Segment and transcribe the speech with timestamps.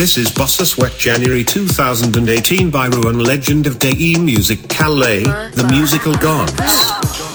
[0.00, 6.14] This is Bossa Sweat January 2018 by Ruan Legend of Day Music Calais, the musical
[6.14, 7.29] gods.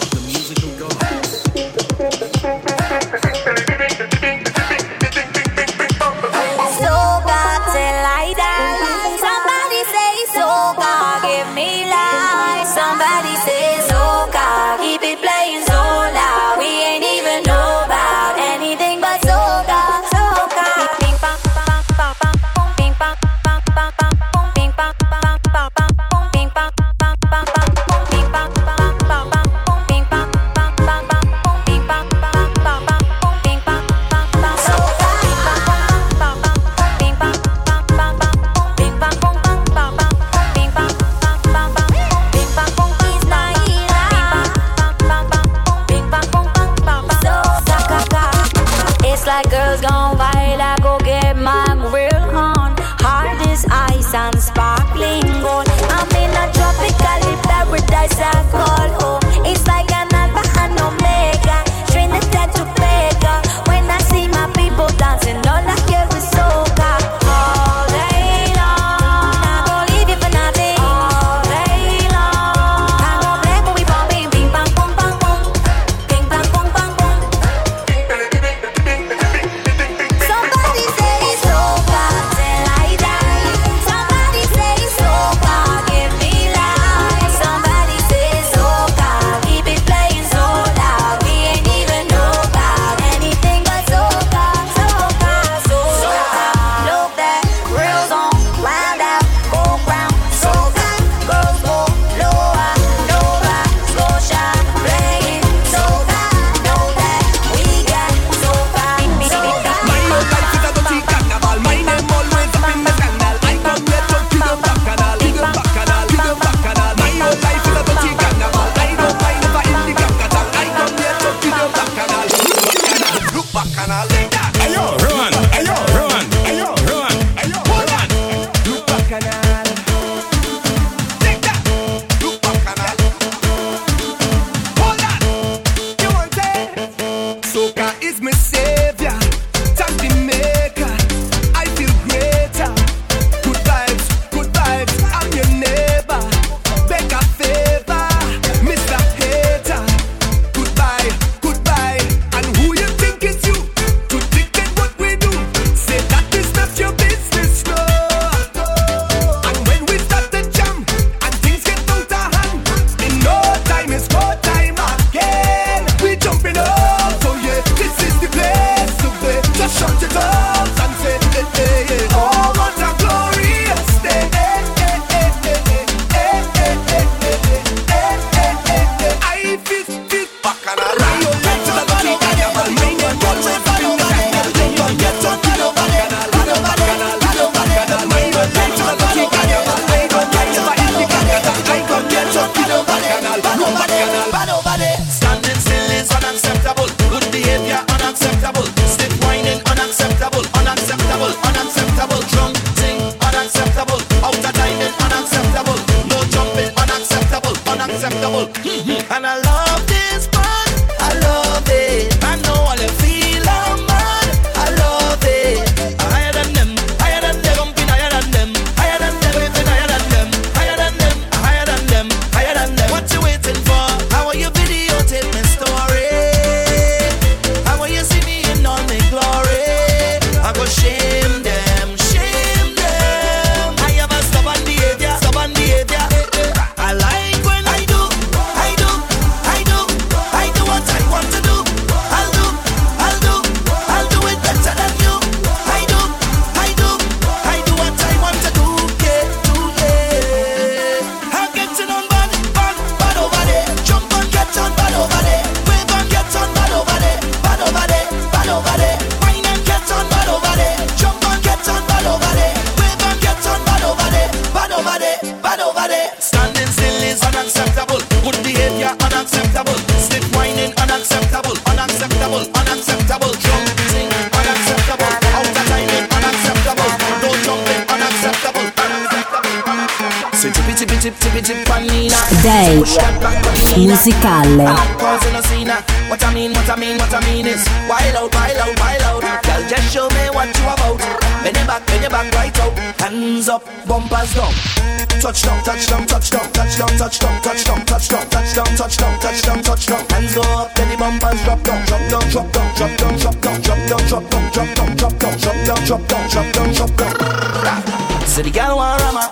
[303.42, 306.74] Down, drop down, drop down, drop down, drop down, drop down, drop down, drop down,
[306.74, 308.28] drop down.
[308.28, 309.30] So the girl want rama.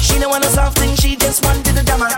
[0.00, 2.08] She don't want a soft thing, she just wanted a drama.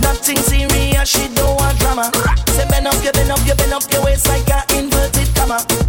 [0.00, 2.10] Nothing serious, she don't want drama.
[2.48, 5.85] Say bend up, you bend up, you bend up your waist like a inverted comma.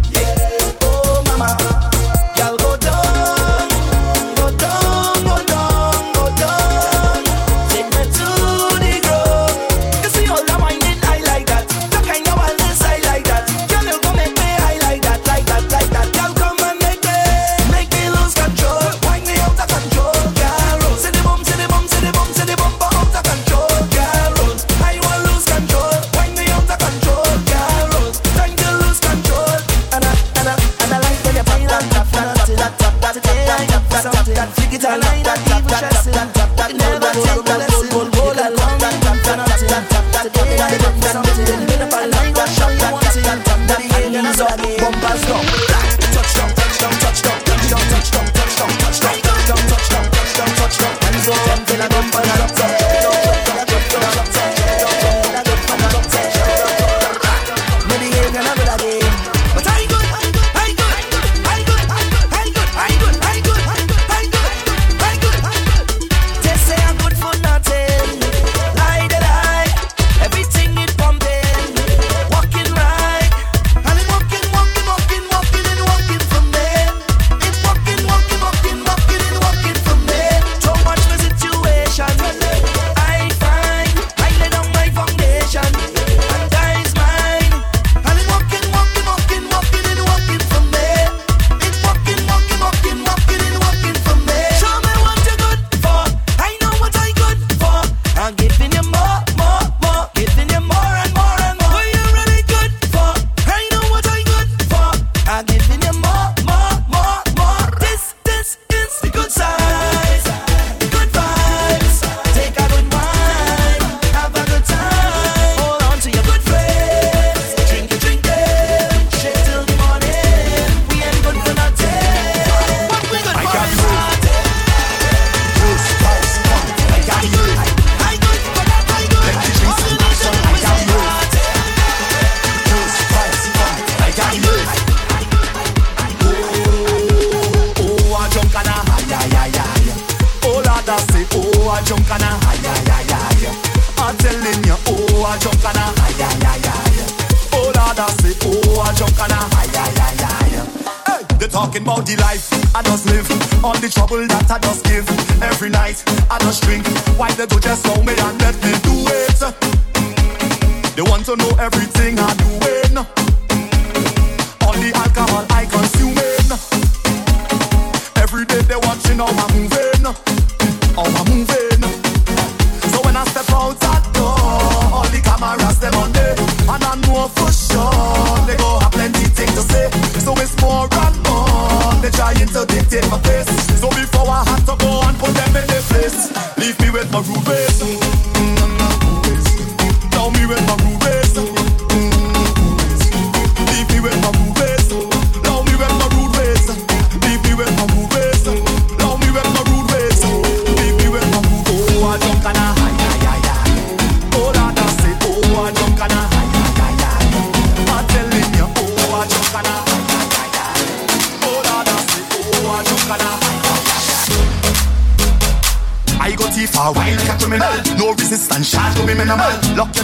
[190.48, 190.87] She read my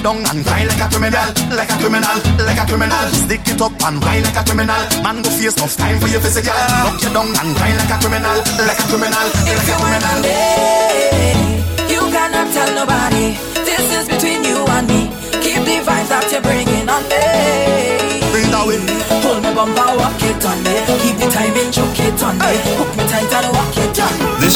[0.04, 3.06] down and cry like a criminal, like a criminal, like a criminal.
[3.24, 4.82] Stick it up and cry like a criminal.
[5.02, 6.52] Man, go face enough time for your physical.
[6.52, 8.36] Knock you down and cry like a criminal,
[8.68, 10.83] like a criminal, like a criminal.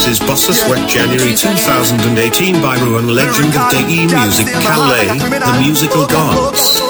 [0.07, 6.88] Is Bossa Sweat January 2018 by Ruin Legend of DE Music Calais, the musical gods.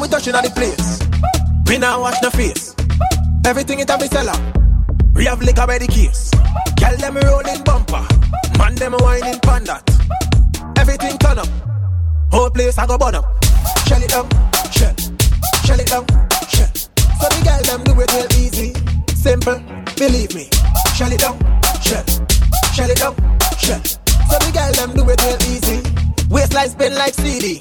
[0.00, 1.00] we touch inna the place,
[1.66, 2.74] we now wash the face.
[3.44, 4.32] Everything it have a seller.
[5.14, 6.30] We have liquor by the case.
[6.78, 8.06] Girl them rolling bumper,
[8.56, 9.82] man them whining pandat.
[10.78, 11.48] Everything turn up,
[12.30, 13.44] whole place I go burn up.
[13.86, 14.32] Shell it up,
[14.72, 14.94] shell,
[15.66, 16.08] shell it up,
[16.48, 16.70] shell.
[16.72, 18.72] So the girl them do it real easy,
[19.12, 19.60] simple,
[19.98, 20.48] believe me.
[20.94, 21.36] Shell it up,
[21.82, 22.06] shell,
[22.72, 23.18] shell it up,
[23.58, 23.82] shell.
[23.84, 26.09] So the girl them do it real easy.
[26.30, 27.58] Waistline spin like CD.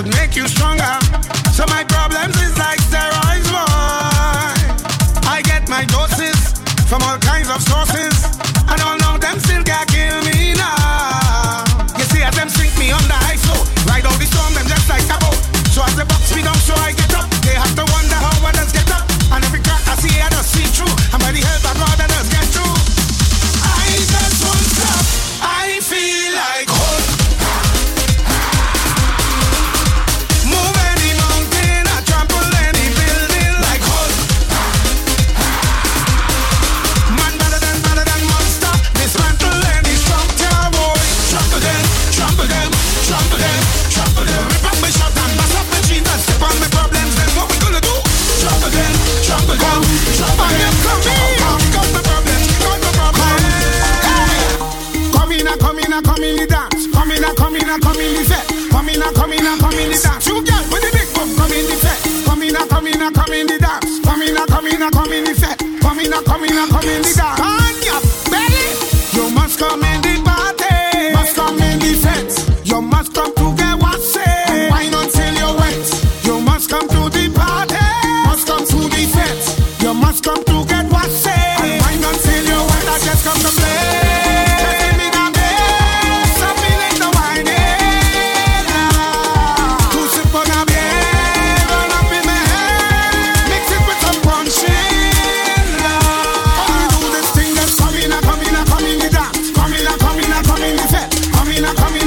[0.00, 0.96] should make you stronger.
[1.52, 4.56] So my problems is like steroids, boy.
[5.28, 6.40] I get my doses
[6.88, 8.14] from all kinds of sources,
[8.70, 11.64] and all of them still can't kill me now.
[11.98, 14.54] You see, as them sink me on the under ISO, oh, ride out the storm,
[14.54, 15.40] them just like a boat.
[15.68, 17.09] So as they box me down, so I get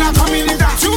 [0.03, 0.92] a coming in.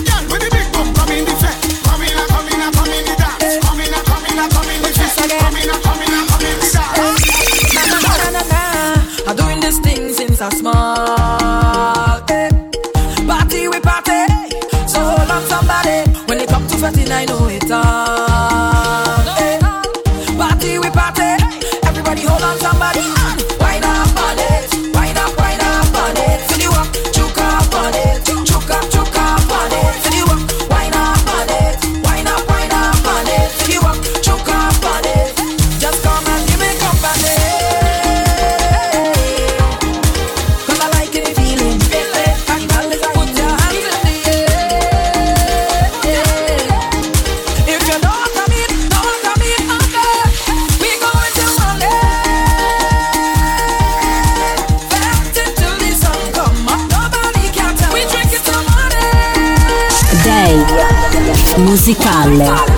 [62.25, 62.76] Musicale.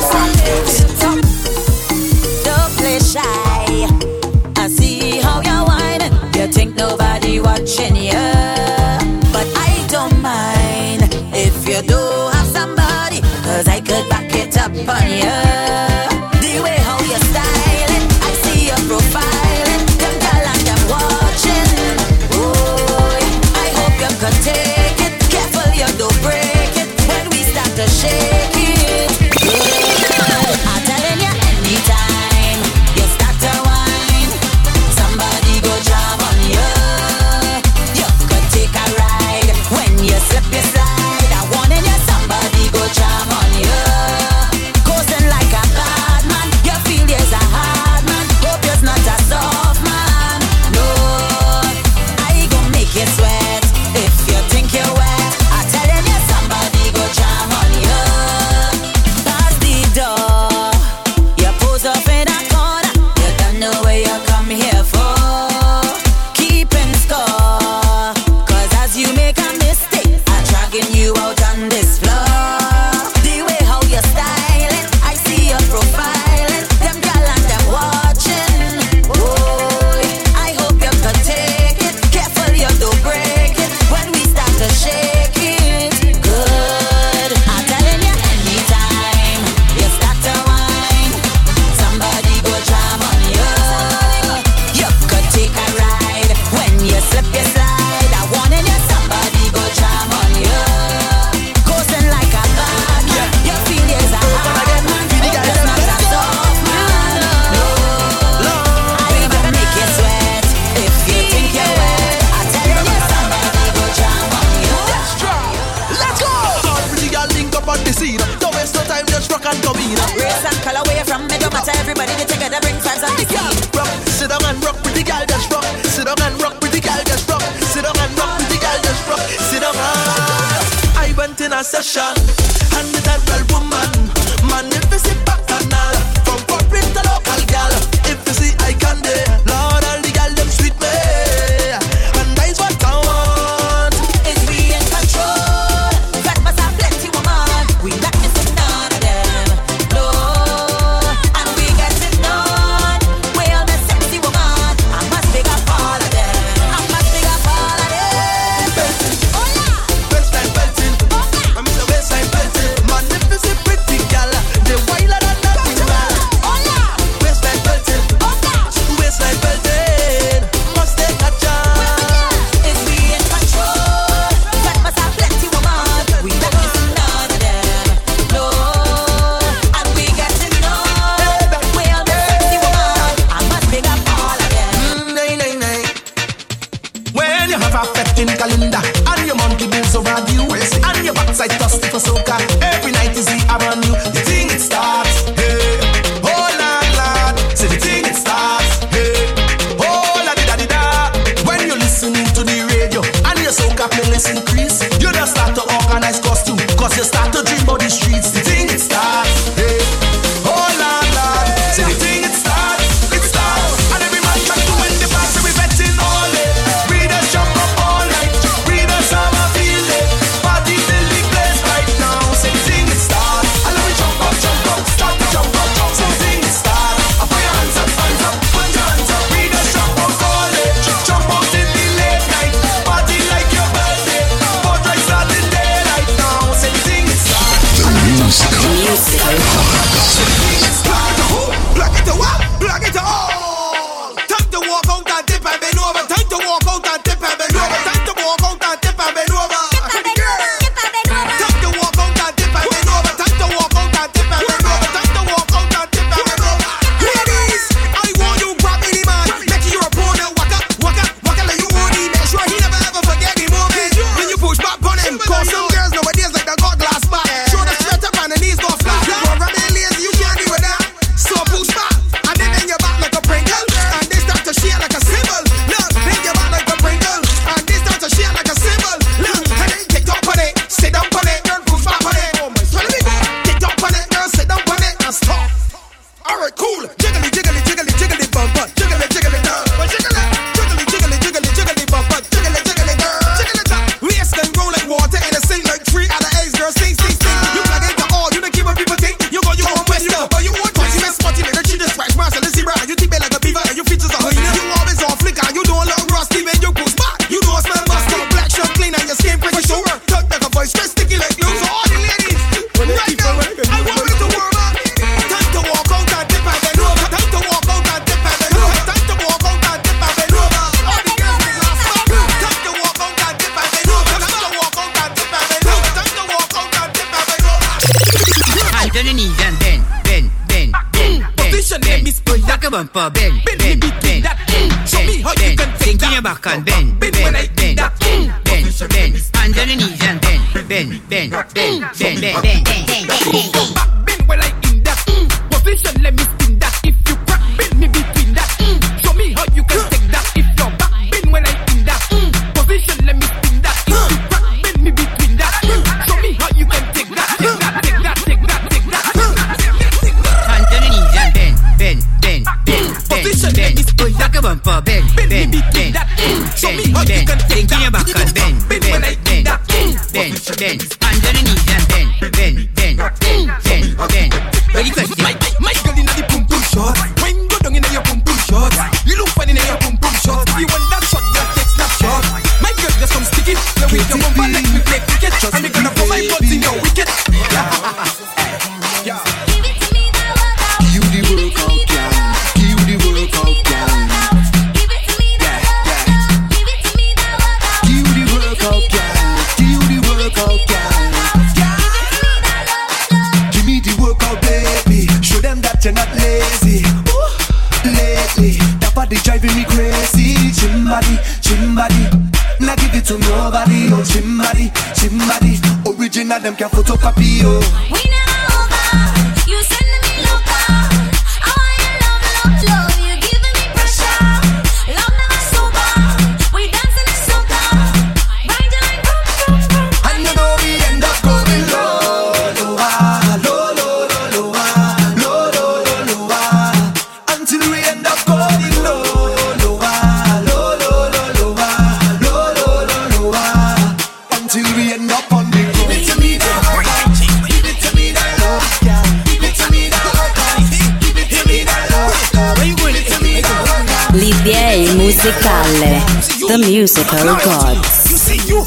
[454.15, 456.03] L'idea musicale,
[456.49, 458.11] the musical gods.
[458.11, 458.65] You see you,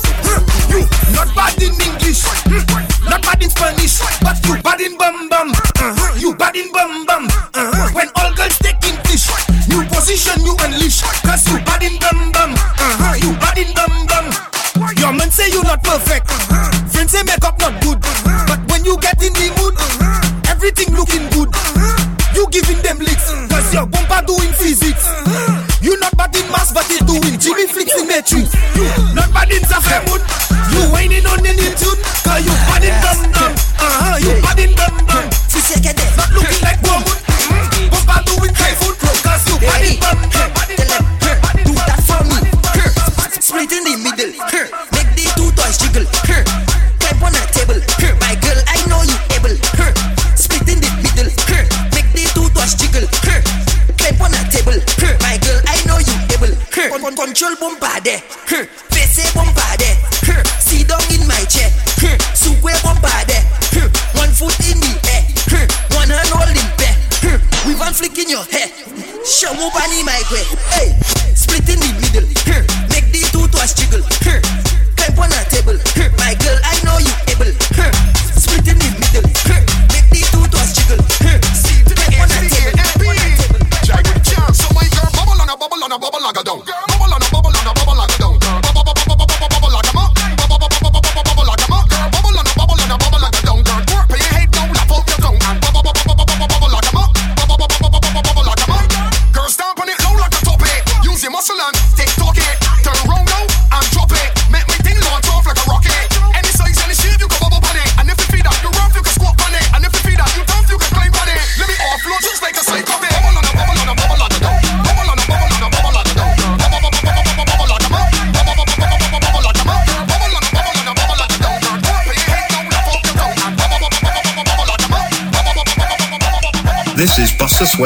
[0.70, 2.24] you, not bad in English,
[3.10, 6.20] not bad in Spanish, but you bad in bum bum, uh-huh.
[6.20, 7.26] you bad in bum bum.
[7.26, 7.90] Uh-huh.
[7.94, 9.28] When all girls take English,
[9.68, 13.18] new position you unleash, cause you bad in bum bum, uh-huh.
[13.20, 14.30] you bad in bum bum.
[14.98, 16.30] Your man say you not perfect,
[16.94, 18.00] friends say makeup not good,
[18.48, 19.74] but when you get in the mood,
[20.48, 21.50] everything looking good.
[22.34, 25.04] You giving them licks, cause your bumper doing physics
[26.02, 27.38] not bad in mass, but it's doing.
[27.40, 28.52] Jimmy flicks in matrix.
[28.76, 28.84] You
[29.16, 30.22] not bad in the fair mood.
[30.74, 31.71] You whining on any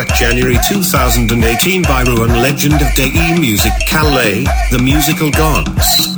[0.03, 6.14] January 2018 by Ruin Legend of Dei Music Calais, The Musical Gods.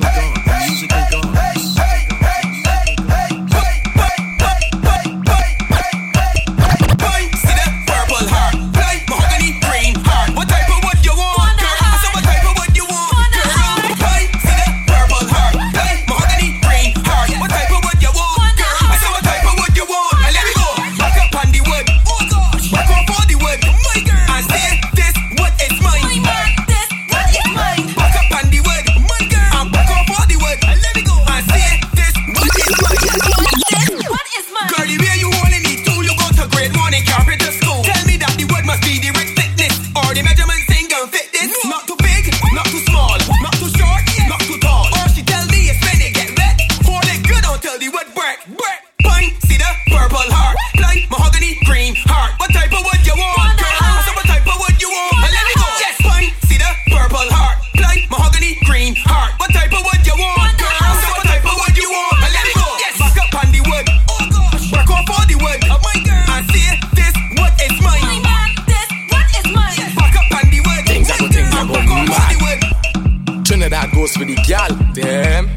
[74.47, 75.51] Y'all, damn.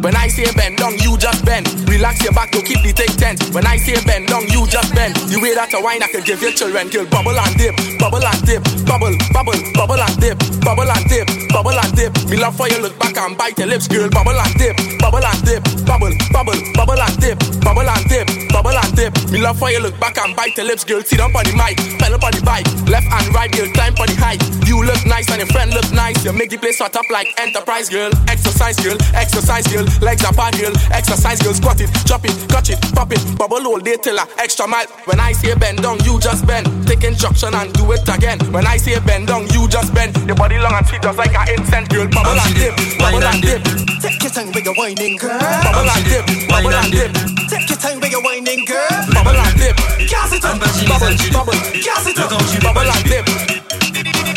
[0.00, 1.68] When I say bend down, you just bend.
[1.86, 3.52] Relax your back, don't keep the take tense.
[3.52, 5.14] When I say bend down, you just bend.
[5.28, 8.24] The way that a wine I can give your children, girl, bubble and dip, bubble
[8.24, 12.16] and dip, bubble, bubble, bubble and dip, bubble and dip, bubble and dip.
[12.32, 15.24] Me love for you look back and bite your lips, girl, bubble and dip, bubble
[15.24, 19.12] and dip, bubble, bubble, bubble and dip, bubble and dip, bubble and dip.
[19.30, 21.02] Me love for you, look back and bite your lips, girl.
[21.02, 24.06] Sit up on the mic, pedal on the bike, left and right, girl, climb on
[24.06, 24.42] the height.
[24.66, 26.24] You look nice and your friend look nice.
[26.24, 28.10] You make the place hot up like enterprise, girl.
[28.28, 29.86] Exercise, girl, exercise, girl.
[30.00, 30.72] Legs apart, girl.
[30.92, 31.54] Exercise, girl.
[31.54, 34.86] Squat it, drop it, catch it, pop it, bubble all day till I extra mile.
[35.06, 36.66] When I say bend down, you just bend.
[36.86, 38.38] Take instruction and do it again.
[38.52, 40.16] When I say bend down, you just bend.
[40.26, 42.06] Your body long and sweet, just like an incense, girl.
[42.06, 43.62] Bubble and dip, bubble and dip.
[44.00, 45.38] Take your time with your whining, girl.
[45.38, 47.12] Bubble and dip, bubble and dip.
[47.48, 48.88] Take your time with your whining, girl.
[49.12, 49.76] Bubble and dip.
[50.08, 50.60] Gas it up.
[50.60, 51.58] Bubble, bubble.
[51.80, 52.30] Gas it up.
[52.62, 53.26] Bubble and dip.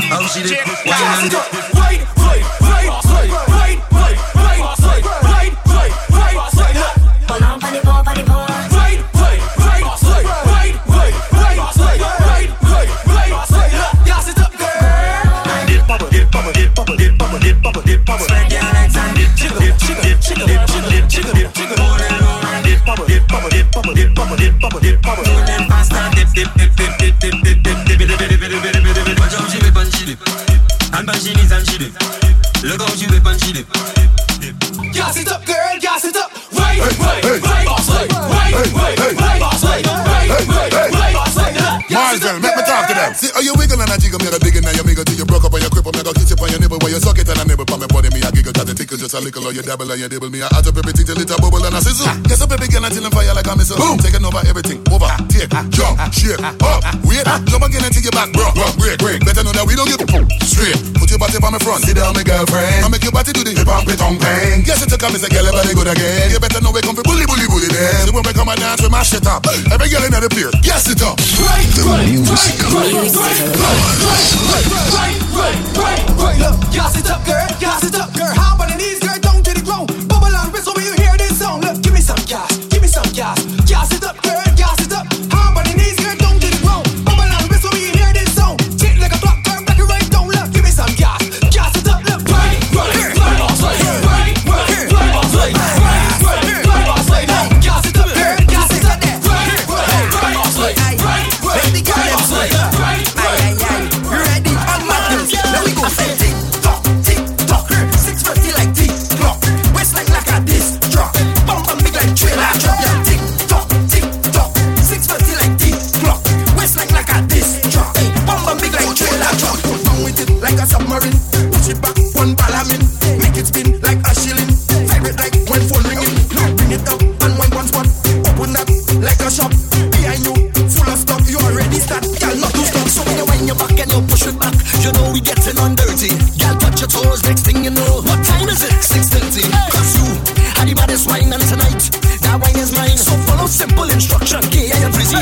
[0.10, 1.48] How she did, Gas it up.
[1.74, 5.43] Right, right, right, right, right, right, right, right, right,
[17.64, 18.26] bubble, dip, bubble.
[18.26, 21.54] Spread your legs and dip, jiggle, dip, jiggle, dip, jiggle, dip, jiggle, dip, jiggle, dip,
[21.56, 21.78] jiggle.
[21.80, 22.12] Roll it,
[22.68, 25.24] dip, bubble, dip, bubble, dip, bubble, dip, bubble, dip, bubble, dip, bubble.
[25.24, 28.52] Roll it faster, dip, dip, dip, dip, dip, dip, dip, dip, dip, dip, dip, dip,
[28.52, 29.20] dip, dip, dip.
[29.20, 30.20] Watch how she whip and she dip,
[30.92, 31.94] and when she knees and she dip.
[32.68, 33.68] Look how she whip and she dip.
[34.92, 35.80] Gas it up, girl.
[35.80, 36.30] Gas it up.
[36.52, 38.84] Right, right, right, right, right, right, right, right,
[39.64, 41.14] right, right, right, right.
[41.94, 43.14] Marcel, make me talk to them.
[43.14, 45.26] See how you wiggle and I jiggle, me a dig and you wiggle till you
[45.26, 45.53] broke up
[49.04, 51.20] just a little, or you dabble and you dibble, me a add up everything till
[51.20, 52.08] it a bubble and a sizzle.
[52.24, 53.76] Yes, up every girl until I'm fire like a missile.
[53.76, 58.32] Boom, taking over everything, over, take, jump, shake, up, wait, jump again until you back,
[58.32, 59.20] bro, bro, break, break.
[59.28, 60.00] Better know that we don't get
[60.48, 60.80] straight.
[60.96, 62.80] Put your body on my front, sit down, my girlfriend.
[62.80, 64.64] I make your body do the hip hop, it on bang.
[64.64, 66.32] Yes, it took a miss a girl, everybody good again.
[66.32, 68.08] You better know we come for bully, bully, bully them.
[68.08, 69.44] So when we come and dance, we mash it up.
[69.68, 71.20] Every girl in the place, yes it up.
[71.44, 72.56] Right, right, music.
[72.72, 73.84] right, right, right,
[74.48, 76.40] right, right, right, right.
[76.40, 77.48] Look, gas it up, girl.
[77.60, 78.32] Gas it up, girl.
[78.32, 79.33] Hop on the knees, girl, down to these guys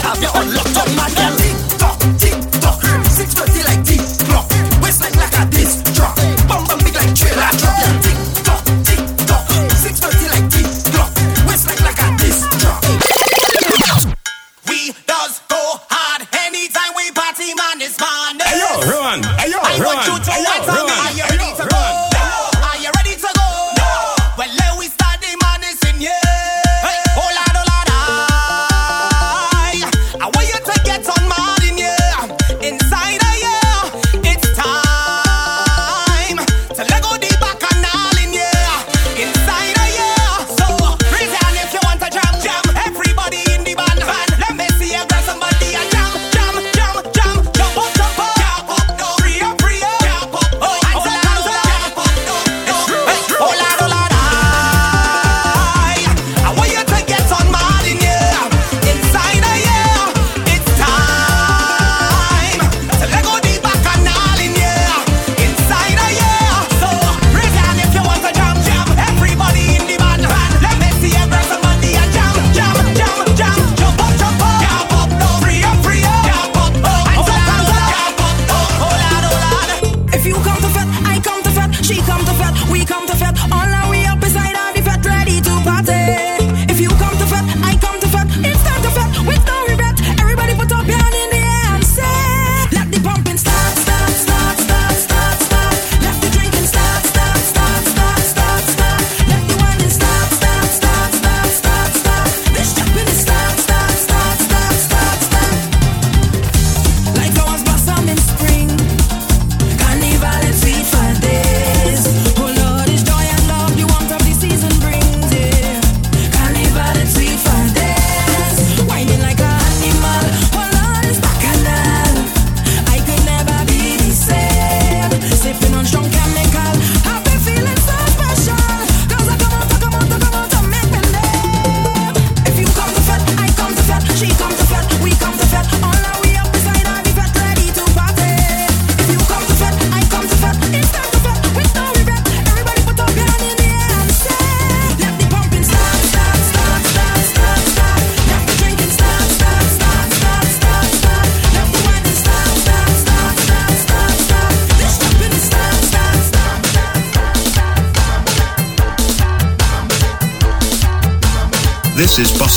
[0.03, 0.40] I'll.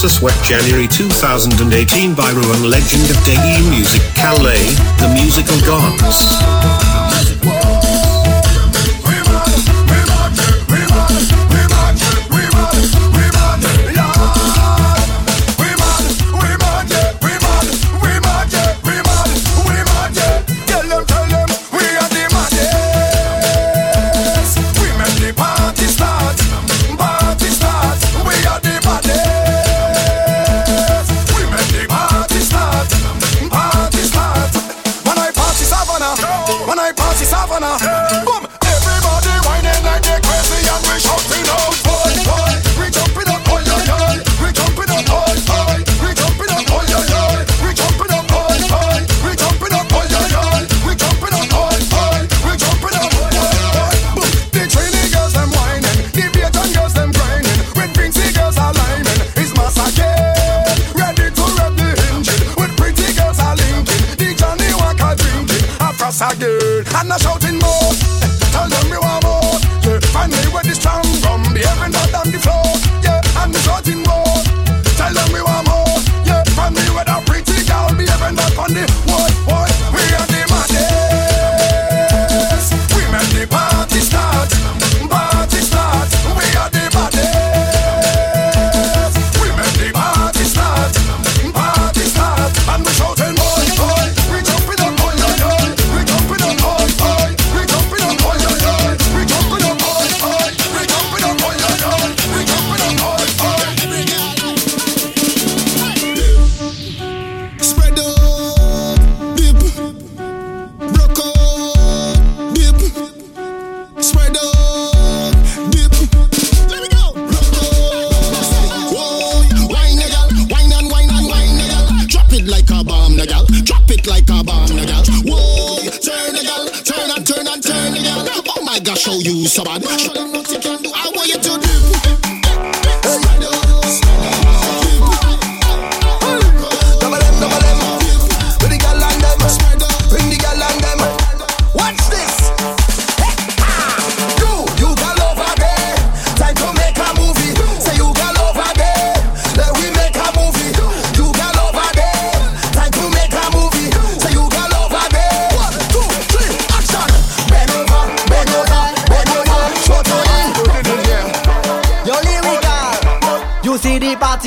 [0.09, 3.39] Sweat January 2018 by Ruin Legend of Day
[3.71, 7.74] Music Calais, The Musical Gods.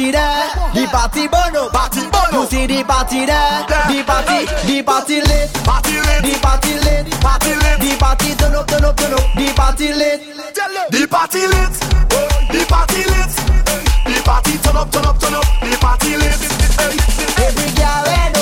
[0.07, 2.41] party there, the party bono, party bono.
[2.41, 7.11] You see the party there, the party, the party lit, party lit, the party lit,
[7.21, 10.21] party lit, the party turn up, turn up, turn up, the party lit,
[10.91, 11.73] the party lit,
[12.51, 13.31] the party lit,
[14.05, 16.39] the party turn up, turn up, turn up, the party lit.
[17.37, 18.36] Every girl and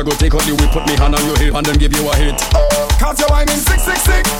[0.00, 1.92] I go take out the whip, put me hand on your hip and then give
[1.92, 2.40] you a hit.
[2.98, 4.39] Cause you're whining 666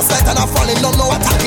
[0.00, 1.39] a sweat and I fall in love, no attack.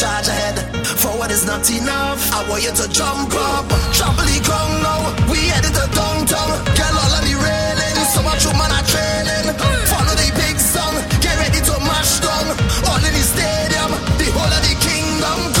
[0.00, 0.56] charge ahead.
[0.96, 2.32] Forward is not enough.
[2.32, 3.68] I want you to jump up.
[3.92, 5.02] Trample ground now.
[5.28, 6.50] We headed to downtown.
[6.72, 7.96] Get all of the railing.
[8.08, 9.46] So much man are trailing.
[9.92, 10.96] Follow the big song.
[11.20, 12.46] Get ready to march down.
[12.88, 13.92] All in the stadium.
[14.16, 15.59] The whole of the kingdom.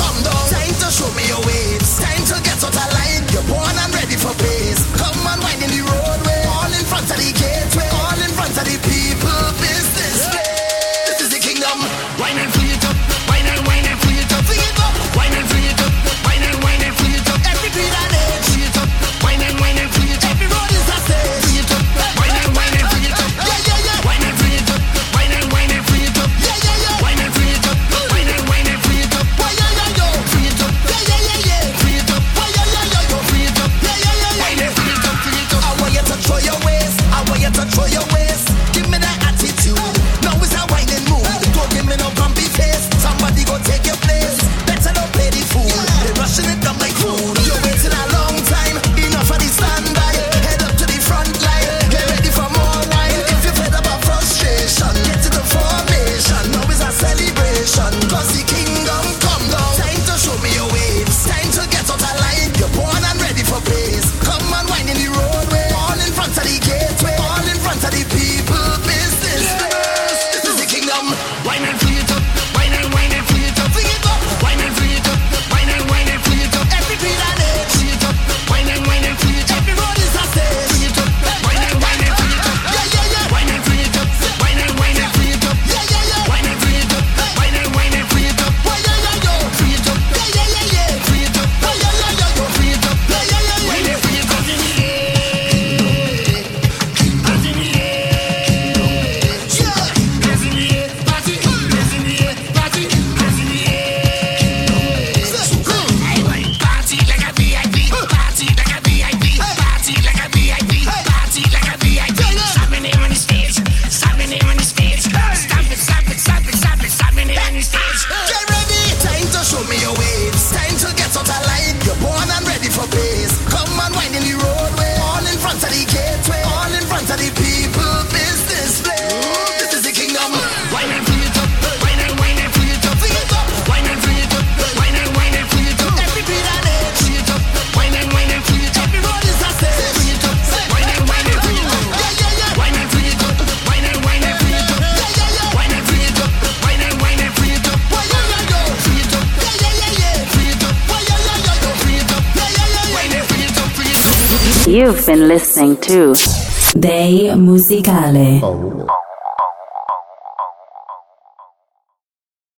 [157.70, 158.89] စီကလည်းဟုတ်ဘူး